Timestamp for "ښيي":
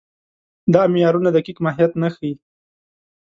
2.15-2.33